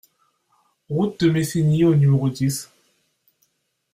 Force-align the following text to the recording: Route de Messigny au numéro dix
Route 0.89 1.19
de 1.23 1.29
Messigny 1.29 1.85
au 1.85 1.93
numéro 1.93 2.27
dix 2.27 2.71